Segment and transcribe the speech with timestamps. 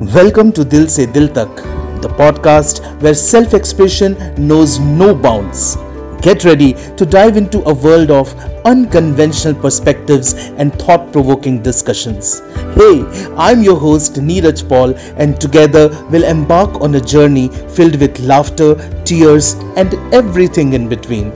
[0.00, 1.54] Welcome to Dil Se Dil Tak,
[2.00, 5.76] the podcast where self expression knows no bounds.
[6.22, 8.34] Get ready to dive into a world of
[8.64, 12.40] unconventional perspectives and thought provoking discussions.
[12.76, 13.04] Hey,
[13.36, 18.76] I'm your host Neeraj Paul, and together we'll embark on a journey filled with laughter,
[19.04, 21.30] tears, and everything in between.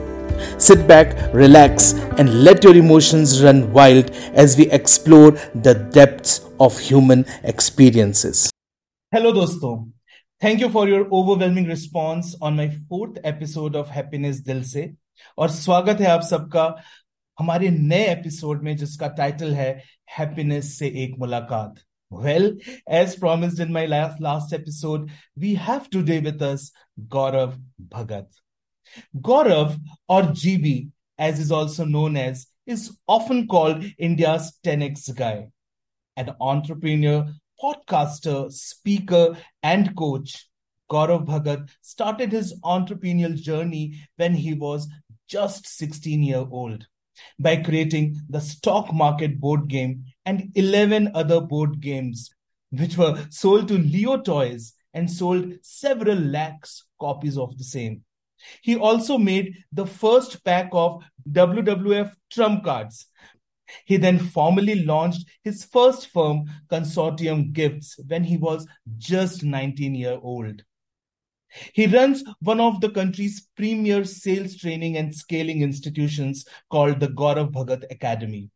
[0.57, 6.79] Sit back, relax, and let your emotions run wild as we explore the depths of
[6.79, 8.54] human experiences.
[9.15, 9.91] Hello दोस्तों.
[10.43, 14.93] Thank you for your overwhelming response on my fourth episode of happiness दिल से
[15.37, 16.83] और स्वागत है आप सबका
[17.39, 19.83] हमारे नए एपिसोड में जिसका टाइटल है
[20.17, 21.75] हैप्पीनेस से एक मुलाकात.
[22.13, 28.29] Well as promised in my last episode we have today with us Gaurav Bhagat
[29.15, 29.75] Gaurav
[30.09, 35.47] और GB as is also known as, is often called India's 10x guy,
[36.17, 36.35] an
[37.61, 40.47] podcaster, speaker, and coach,
[40.89, 44.87] Gaurav Bhagat started his entrepreneurial journey when he was
[45.27, 46.85] just 16 years old
[47.39, 52.29] by creating the stock market board game and 11 other board games,
[52.71, 58.03] which were sold to Leo Toys and sold several lakhs copies of the same.
[58.61, 63.07] He also made the first pack of WWF trump cards.
[63.85, 70.19] He then formally launched his first firm, Consortium Gifts, when he was just 19 years
[70.21, 70.63] old.
[71.73, 77.51] He runs one of the country's premier sales training and scaling institutions called the Gaurav
[77.51, 78.49] Bhagat Academy.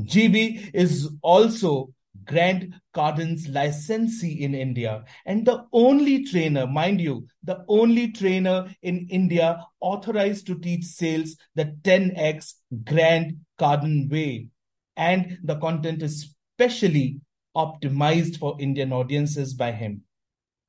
[0.00, 1.93] GB is also
[2.24, 9.06] Grant Cardone's licensee in India and the only trainer, mind you, the only trainer in
[9.10, 12.54] India authorized to teach sales the 10x
[12.84, 14.48] Grant Cardone way.
[14.96, 17.20] And the content is specially
[17.56, 20.02] optimized for Indian audiences by him.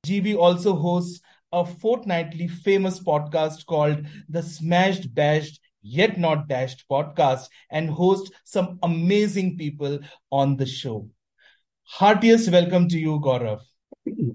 [0.05, 7.47] GB also hosts a fortnightly famous podcast called the Smashed Bashed Yet Not Dashed podcast
[7.69, 9.99] and hosts some amazing people
[10.31, 11.09] on the show.
[11.84, 13.60] Heartiest welcome to you, Gaurav.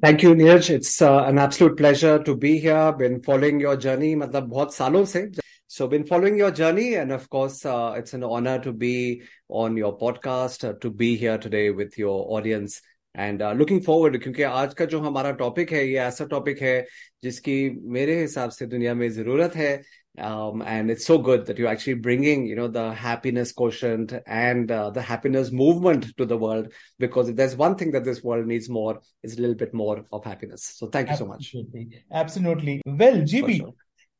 [0.01, 0.69] Thank you, Neeraj.
[0.69, 2.91] It's uh, an absolute pleasure to be here.
[2.93, 5.39] Been following your journey, मतलब बहुत सालों से.
[5.67, 9.75] So, been following your journey, and of course, uh, it's an honor to be on
[9.77, 12.81] your podcast, uh, to be here today with your audience.
[13.17, 16.79] And looking forward क्योंकि आज का जो हमारा topic है ये ऐसा टॉपिक है
[17.23, 17.57] जिसकी
[17.97, 19.81] मेरे हिसाब से दुनिया में जरूरत है
[20.17, 24.71] um, and it's so good that you're actually bringing you know the happiness quotient and
[24.71, 28.47] uh, the happiness movement to the world because if there's one thing that this world
[28.47, 31.81] needs more it's a little bit more of happiness so thank you absolutely.
[31.81, 33.73] so much absolutely well gb sure.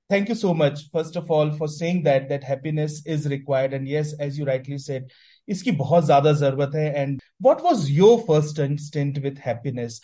[0.10, 3.88] thank you so much first of all for saying that that happiness is required and
[3.88, 5.10] yes as you rightly said
[5.51, 10.01] इसकी बहुत ज़्यादा ज़रूरत है। And what was your first stint with happiness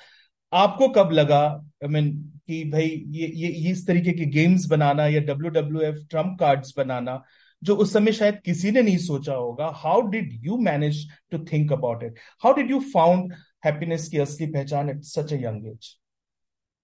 [0.53, 1.43] आपको कब लगा?
[1.85, 5.51] आई I mean mean, कि भाई ये ये इस तरीके के गेम्स बनाना या W
[5.53, 7.23] W F trump cards बनाना
[7.63, 11.73] जो उस समय शायद किसी ने नहीं सोचा होगा। How did you manage to think
[11.73, 13.33] about it how did you found
[13.65, 15.95] happiness की असली पहचान at such a young age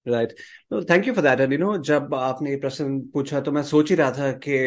[0.07, 0.33] right
[0.91, 3.91] thank you for that and you know जब आपने ये प्रश्न पूछा तो मैं सोच
[3.91, 4.59] ही रहा था कि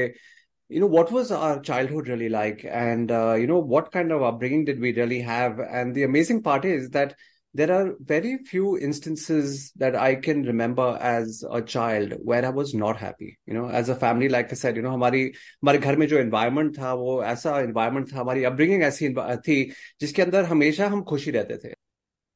[0.69, 2.65] you know what was our childhood really like?
[2.69, 5.59] And uh, you know what kind of upbringing did we really have?
[5.59, 7.15] And the amazing part is that
[7.55, 12.73] there are very few instances that i can remember as a child where i was
[12.73, 13.39] not happy.
[13.47, 15.33] You know as a family like i said you know hamari
[15.63, 19.09] hamare ghar mein jo environment tha wo aisa environment tha hamari upbringing aisi
[19.47, 19.57] thi
[20.03, 21.73] jiske andar hamesha hum khushi rehte the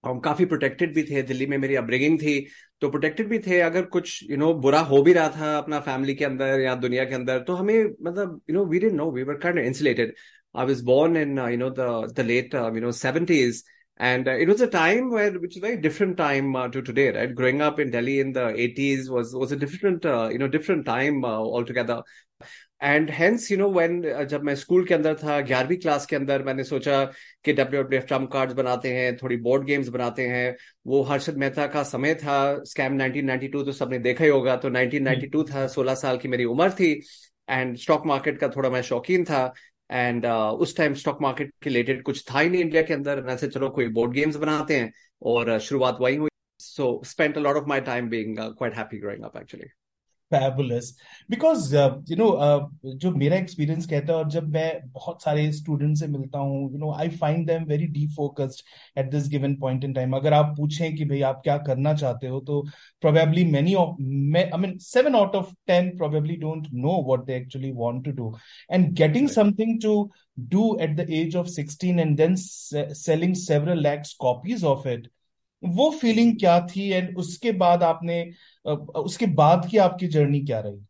[0.05, 2.39] हम काफी protected भी थे दिल्ली में मेरी upbringing थी
[2.81, 5.57] तो protected भी थे अगर कुछ यू you नो know, बुरा हो भी रहा था
[5.59, 8.97] अपना फैमिली के अंदर या दुनिया के अंदर तो हमें मतलब you know we didn't
[8.97, 10.15] know we were kind insulated
[10.57, 13.63] I was born in you know the the late you know 70s
[14.01, 16.81] and uh, it was a time where which is a very different time uh, to
[16.83, 20.39] today right growing up in delhi in the 80s was was a different uh, you
[20.39, 22.03] know different time uh, altogether
[22.82, 26.44] And hence you know when जब मैं school के अंदर था ग्यारहवीं class के अंदर
[26.44, 27.04] मैंने सोचा
[27.44, 30.56] कि W W F trump cards बनाते हैं थोड़ी बोर्ड गेम्स बनाते हैं।
[30.88, 35.44] वो हर्षद मेहता का समय था स्कैम 1992 तो सबने देखा ही होगा। तो 1992
[35.44, 36.92] था 16 साल की मेरी उम्र थी।
[37.50, 39.54] एंड स्टॉक मार्केट का थोड़ा मैं शौकीन था।
[39.92, 43.26] एंड uh, उस टाइम स्टॉक मार्केट के रिलेटेड कुछ था ही नहीं इंडिया के अंदर।
[43.30, 47.40] ऐसे चलो कोई बोर्ड गेम्स बनाते हैं। और uh, शुरुआत वही हुई so spend a
[47.40, 49.79] lot of my time being quite happy growing up actually
[50.32, 50.96] fabulous
[51.30, 52.30] because you know
[52.96, 56.78] जो मेरा एक्सपीरियंस कहता है और जब मैं बहुत सारे स्टूडेंट से मिलता हूँ you
[56.80, 58.64] know I find them very defocused
[59.00, 62.28] at this given point in time अगर आप पूछें कि भाई आप क्या करना चाहते
[62.28, 62.62] हो तो
[63.02, 64.02] probably many of
[64.38, 68.36] I mean seven out of ten probably don't know what they actually want to do
[68.72, 70.10] and getting something to
[70.50, 75.08] do at the age of 16 and then selling several lakhs copies of it
[75.64, 78.22] वो feeling क्या थी and उसके बाद आपने
[78.66, 80.86] उसके बाद की आपकी जर्नी क्या रही?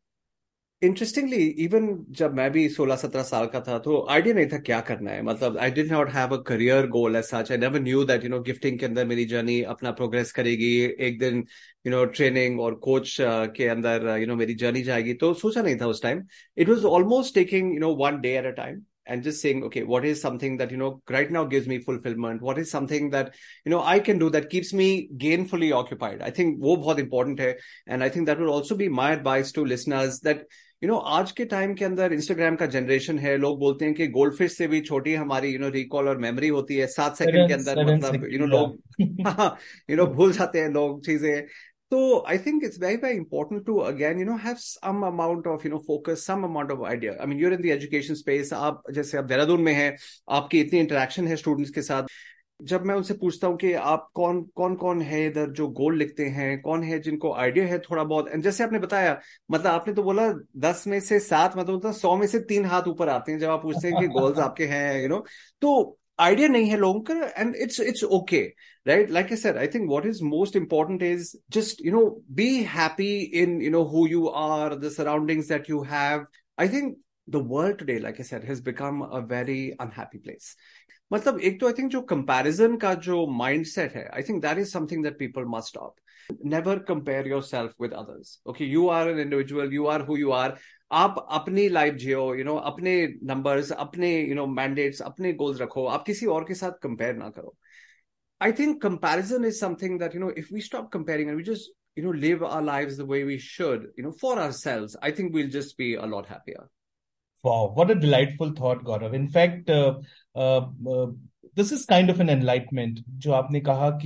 [0.81, 1.87] इंटरेस्टिंगली इवन
[2.17, 5.21] जब मैं भी 16 17 साल का था तो आइडिया नहीं था क्या करना है।
[5.23, 8.29] मतलब I did not have a career goal as such I never knew that you
[8.29, 10.69] know gifting के अंदर मेरी जर्नी अपना प्रोग्रेस करेगी।
[10.99, 11.43] एक दिन
[11.87, 15.75] यू नो ट्रेनिंग और कोच के अंदर यू नो मेरी जर्नी जाएगी। तो सोचा नहीं
[15.81, 16.23] था उस time
[16.57, 19.82] it was almost taking you know one day at a time and just saying okay
[19.82, 23.34] what is something that you know right now gives me fulfillment what is something that
[23.66, 27.42] you know i can do that keeps me gainfully occupied i think wo bahut important
[27.46, 27.54] hai
[27.86, 30.46] and i think that would also be my advice to listeners that
[30.82, 34.06] you know आज के time के अंदर Instagram का generation है लोग बोलते हैं कि
[34.16, 37.48] गोल्ड फिश से भी छोटी हमारी यू नो रिकॉल और मेमोरी होती है सात सेकंड
[37.48, 38.98] के अंदर मतलब यू नो लोग
[39.90, 41.42] यू नो भूल जाते हैं लोग चीजें
[41.91, 41.99] तो
[42.29, 45.71] I think it's very very important to again you know have some amount of you
[45.71, 49.17] know focus some amount of idea I mean you're in the education space आप जैसे
[49.17, 49.95] आप देहरादून में है
[50.29, 52.03] आपकी इतनी इंटरेक्शन है स्टूडेंट्स के साथ।
[52.59, 56.25] जब मैं उनसे पूछता हूँ कि आप कौन कौन कौन है इधर जो गोल लिखते
[56.25, 58.29] हैं कौन है जिनको आइडिया है थोड़ा बहुत?
[58.29, 59.19] एंड जैसे आपने बताया
[59.51, 60.27] मतलब आपने तो बोला
[60.57, 63.61] दस में से सात मतलब सौ में से तीन हाथ ऊपर आते हैं जब आप
[63.63, 65.25] पूछते हैं कि गोल्स आपके हैं यू नो
[65.61, 68.46] तो आइडिया नहीं है लोगों का and it's it's okay
[68.86, 72.48] right like i said i think what is most important is just you know be
[72.72, 76.26] happy in you know who you are the surroundings that you have
[76.58, 76.98] i think
[77.28, 80.56] the world today like i said has become a very unhappy place
[81.10, 84.72] मतलब एक तो I think जो comparison का जो mindset है I think that is
[84.72, 85.96] something that people must stop
[86.52, 90.30] never compare your self with others okay you are an individual you are who you
[90.32, 90.56] are
[90.91, 95.85] आप अपनी life जियो यू नो अपने numbers अपने you know mandates अपने goals रखो
[95.85, 97.57] आप किसी और के साथ कंपेयर ना करो
[98.41, 101.71] I think comparison is something that you know if we stop comparing and we just
[101.97, 105.35] you know live or live the way we should you know for ourselves I think
[105.35, 106.67] we'll just be a lot happier
[107.45, 109.13] Wow, what a delightful thought, Gaurav.
[109.13, 109.93] In fact, uh,
[110.35, 111.07] uh, uh,
[111.55, 112.99] this is kind of an enlightenment.
[113.17, 113.97] Jo aapne kaha.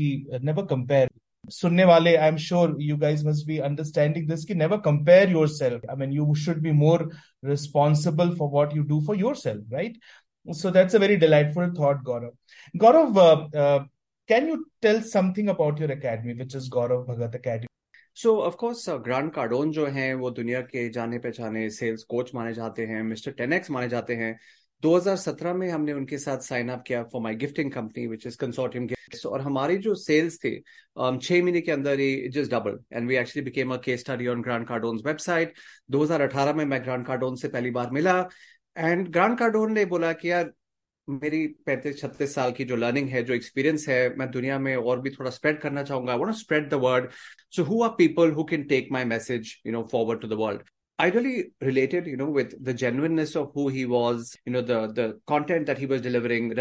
[1.53, 5.89] सुनने वाले I am sure you guys must be understanding this की never compare yourself
[5.89, 7.09] I mean you should be more
[7.45, 9.97] responsible for what you do for yourself right
[10.45, 12.31] so that's a very delightful thought Gaurav
[12.75, 13.13] Gaurav
[14.29, 17.67] can you tell something about your academy which is Gaurav Bhagat academy
[18.17, 22.85] so of course Grant Cardone जो हैं, वो दुनिया के जाने पहचाने sales coach माने जाते
[22.85, 24.37] हैं मिस्टर टेनेक्स माने जाते हैं।
[24.85, 28.87] 2017 में हमने उनके साथ साइन अप किया for my gifting company which is consortium
[28.87, 33.07] gifts और हमारी जो सेल्स थे um, छह महीने के अंदर ही just double and
[33.07, 35.53] we actually became a case study on Grant Cardone website
[35.91, 38.29] 2018 में मैं ग्रांड कार्डोन से पहली बार मिला।
[38.77, 40.51] एंड ग्रांड कार्डोन ने बोला कि यार
[41.09, 45.01] मेरी पैंतीस छत्तीस साल की जो लर्निंग है जो एक्सपीरियंस है मैं दुनिया में और
[45.01, 47.09] भी थोड़ा स्प्रेड करना चाहूँगा। I spread the word
[47.51, 50.61] so who are people who can take my message you know forward to the world
[51.02, 54.88] I really related, you know, with the genuineness of who he was, you know, the
[54.88, 56.52] the content that he was delivering,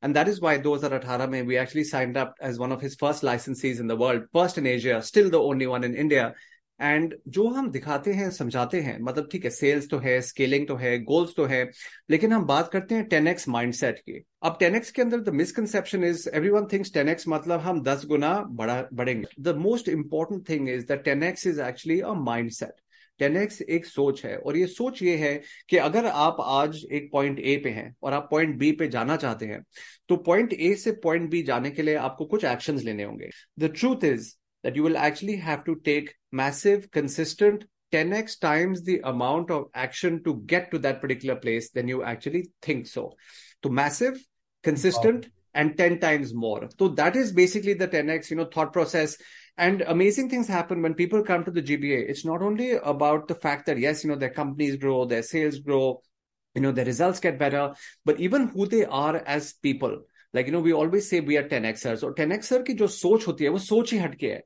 [0.00, 2.94] and that is why those are at we actually signed up as one of his
[2.94, 6.34] first licensees in the world, first in Asia, still the only one in India,
[6.80, 10.76] and जो हम दिखाते हैं समझाते हैं मतलब ठीक है sales तो है स्केलिंग तो
[10.76, 11.62] है गोल्स तो है
[12.10, 15.20] लेकिन हम बात करते हैं टेन एक्स माइंड सेट की अब टेन एक्स के अंदर
[15.20, 19.54] the misconception is every one things ten x मतलब हम दस गुना बढ़ा बढ़ेंगे the
[19.58, 22.74] most important thing is the ten X is actually a mind set
[23.19, 27.39] ten X एक सोच है और ये सोच ये है कि अगर आप आज एक पॉइंट
[27.39, 29.63] ए पे हैं और आप पॉइंट बी पे जाना चाहते हैं
[30.09, 33.29] तो पॉइंट ए से पॉइंट बी जाने के लिए आपको कुछ एक्शन लेने होंगे।
[33.59, 38.81] The truth is that you will actually have to take massive consistent ten X times
[38.81, 43.17] the of action to get to that particular place then you actually think so
[43.63, 44.19] तो massive
[44.63, 47.89] consistent and ten times more तो that is basically the
[48.33, 49.17] no thought process
[49.67, 53.35] and amazing things happen when people come to the gba it's not only about the
[53.35, 56.01] fact that yes you know their companies grow their sales grow
[56.55, 57.73] you know their results get better
[58.05, 60.01] but even who they are as people.
[60.33, 63.45] Like you know we always say we are 10xers or 10xer ki jo soch hoti
[63.45, 64.41] hai wo soch hi hai.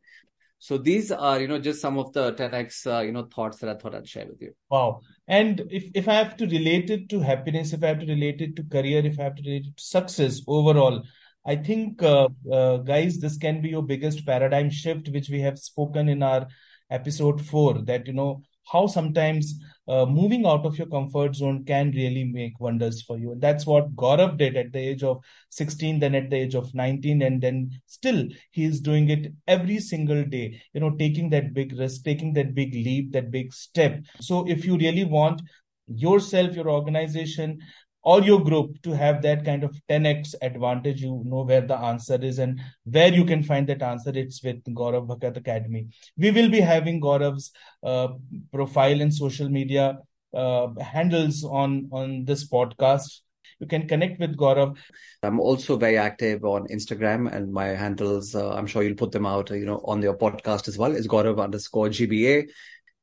[0.59, 3.69] So these are you know just some of the 10x uh, you know thoughts that
[3.69, 4.53] i thought i'd share with you.
[4.69, 5.01] Wow.
[5.27, 8.41] And if if i have to relate it to happiness if i have to relate
[8.47, 11.03] it to career if i have to relate it to success overall
[11.45, 15.59] I think, uh, uh, guys, this can be your biggest paradigm shift, which we have
[15.59, 16.47] spoken in our
[16.89, 21.91] episode four, that, you know, how sometimes uh, moving out of your comfort zone can
[21.91, 23.33] really make wonders for you.
[23.33, 26.73] And that's what Gaurav did at the age of 16, then at the age of
[26.73, 31.53] 19, and then still he is doing it every single day, you know, taking that
[31.53, 33.99] big risk, taking that big leap, that big step.
[34.21, 35.41] So if you really want
[35.87, 37.59] yourself, your organization,
[38.03, 42.15] or your group to have that kind of 10x advantage you know where the answer
[42.21, 46.49] is and where you can find that answer it's with gaurav Bhagat academy we will
[46.49, 47.51] be having gaurav's
[47.83, 48.09] uh,
[48.51, 49.99] profile and social media
[50.33, 53.21] uh, handles on on this podcast
[53.59, 54.77] you can connect with Gaurav.
[55.21, 59.25] I'm also very active on Instagram and my handles, uh, I'm sure you'll put them
[59.25, 60.93] out, you know, on your podcast as well.
[60.93, 62.49] Is Gaurav underscore GBA.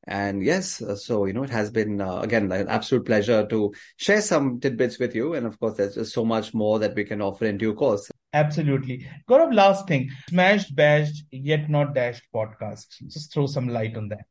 [0.08, 3.74] And yes, uh, so, you know, it has been, uh, again, an absolute pleasure to
[3.96, 5.34] share some tidbits with you.
[5.34, 8.08] And of course, there's just so much more that we can offer in due course.
[8.32, 9.08] Absolutely.
[9.28, 12.86] Gaurav, last thing smashed, bashed, yet not dashed podcast.
[13.08, 14.26] Just throw some light on that.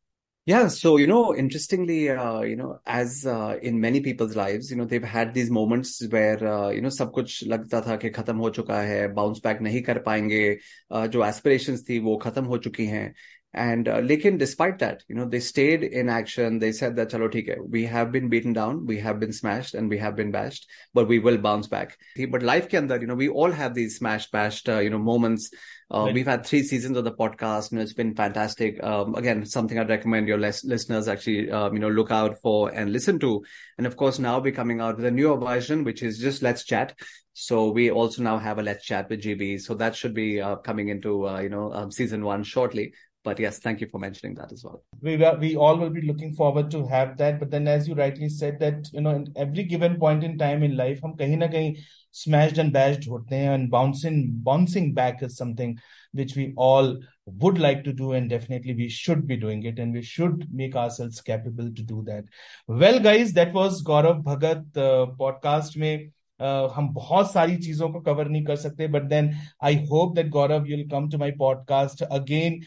[0.47, 4.77] Yeah, so you know, interestingly, uh, you know, as uh, in many people's lives, you
[4.77, 8.37] know, they've had these moments where uh, you know सब कुछ लगता था कि खत्म
[8.37, 10.57] हो चुका है, bounce back नहीं कर पाएंगे,
[10.93, 13.15] uh, जो aspirations थी वो खत्म हो चुकी हैं.
[13.52, 16.60] and uh, lekin despite that, you know, they stayed in action.
[16.60, 19.90] They said that, chalo, hai, we have been beaten down, we have been smashed, and
[19.90, 21.98] we have been bashed, but we will bounce back.
[22.30, 24.98] But life ke andar, you know, we all have these smashed, bashed, uh, you know,
[24.98, 25.50] moments.
[25.92, 26.14] Uh, right.
[26.14, 28.80] We've had three seasons of the podcast, and it's been fantastic.
[28.84, 32.70] Um, again, something I'd recommend your les- listeners actually, um, you know, look out for
[32.72, 33.42] and listen to.
[33.78, 36.64] And of course, now we're coming out with a newer version, which is just Let's
[36.64, 36.94] Chat.
[37.32, 39.60] So we also now have a Let's Chat with GB.
[39.60, 42.92] So that should be uh, coming into, uh, you know, um, season one shortly
[43.22, 44.82] but yes thank you for mentioning that as well.
[45.02, 47.38] We we all will be looking forward to have that.
[47.38, 50.62] But then as you rightly said that you know in every given point in time
[50.62, 51.78] in life hum kahin na kahin
[52.12, 55.78] smashed and bashed hote hain and bouncing bouncing back is something
[56.12, 59.92] which we all would like to do and definitely we should be doing it and
[59.92, 62.24] we should make ourselves capable to do that.
[62.66, 65.76] Well guys that was gaurav bhagat uh, podcast.
[65.76, 69.31] Mein हम बहुत सारी चीजों को cover नहीं कर सकते but then
[69.63, 72.59] I hope that Gaurav you'll come to my podcast again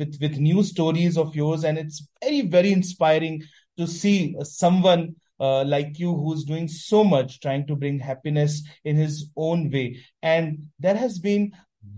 [0.00, 3.42] with with new stories of yours and it's very very inspiring
[3.78, 4.16] to see
[4.54, 9.64] someone Uh, like you who's doing so much trying to bring happiness in his own
[9.68, 11.50] way and there has been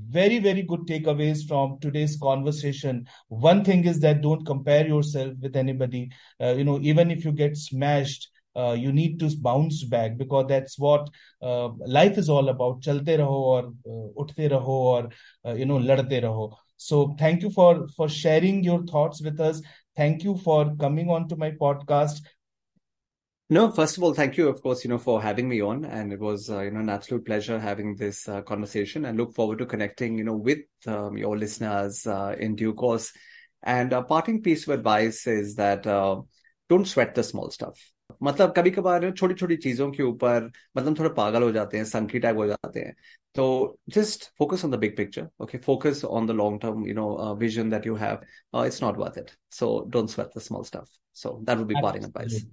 [0.08, 5.54] very very good takeaways from today's conversation one thing is that don't compare yourself with
[5.54, 6.10] anybody
[6.40, 10.45] uh, you know even if you get smashed uh, you need to bounce back because
[10.47, 11.09] that's what
[11.41, 12.81] uh, life is all about.
[12.81, 15.09] Chalte raho or uh, uthte raho or
[15.45, 16.55] uh, you know ladte raho.
[16.77, 19.61] So thank you for for sharing your thoughts with us.
[19.95, 22.21] Thank you for coming on to my podcast.
[23.49, 26.13] No, first of all, thank you, of course, you know, for having me on, and
[26.13, 29.57] it was, uh, you know, an absolute pleasure having this uh, conversation, and look forward
[29.57, 33.11] to connecting, you know, with um, your listeners uh, in due course.
[33.61, 36.21] And a parting piece of advice is that uh,
[36.69, 37.77] don't sweat the small stuff.
[38.21, 42.19] मतलब कभी कभार छोटी छोटी चीज़ों के ऊपर मतलब थोड़े पागल हो जाते हैं संकी
[42.19, 42.93] टैग हो जाते हैं।
[43.35, 47.33] तो just focus on the big picture okay focus on the long term you know
[47.35, 51.37] vision that you have it's not worth it so don't sweat the small stuff so
[51.41, 52.43] that would be parting advice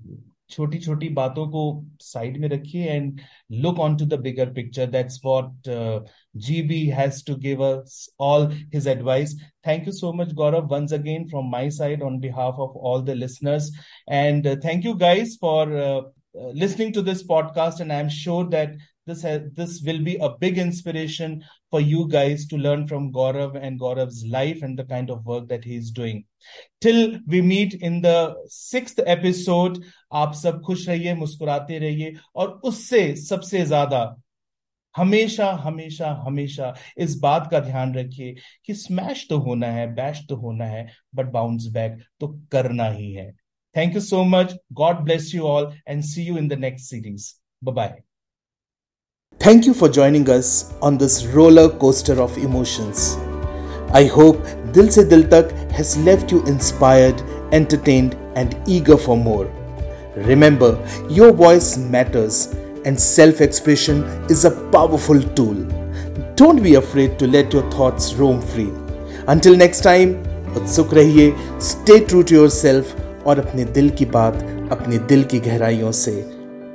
[0.49, 1.61] छोटी छोटी बातों को
[2.01, 3.21] side में रखिए and
[3.51, 5.69] look on to the bigger picture that's what
[6.47, 9.35] GB has to give us all his advice
[9.67, 13.17] thank you so much Gaurav once again from my side on behalf of all the
[13.17, 13.71] listeners
[14.09, 15.79] and thank you guys for
[16.35, 18.71] listening to this podcast and i'm sure that
[19.08, 23.58] this has, this will be a big inspiration for you guys to learn from Gaurav
[23.60, 26.24] and Gaurav's life and the kind of work that he's doing.
[26.80, 33.00] Till we meet in the sixth episode, आप सब खुश रहिए मुस्कुराते रहिए और उससे
[33.16, 34.00] सबसे ज़्यादा
[34.94, 38.34] हमेशा हमेशा हमेशा इस बात का ध्यान रखिए
[38.66, 43.12] कि स्मैश तो होना है बैश तो होना है बट बाउंस बैक तो करना ही
[43.12, 43.30] है
[43.76, 47.32] thank you so much God bless you all and see you in the next series
[47.62, 47.96] bye
[49.41, 53.17] Thank you for joining us on this roller coaster of emotions.
[53.91, 54.37] I hope
[54.71, 57.21] Dil Se Dil Tak has left you inspired,
[57.51, 59.51] entertained, and eager for more.
[60.15, 60.69] Remember,
[61.09, 65.59] your voice matters, and self expression is a powerful tool.
[66.37, 68.71] Don't be afraid to let your thoughts roam free.
[69.27, 70.15] Until next time,
[70.55, 71.29] उत्सुक रहिए
[71.71, 76.17] stay true to your self और अपने दिल की बात अपने दिल की गहराइयों से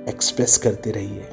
[0.09, 1.32] एक्सप्रेस करते रहिए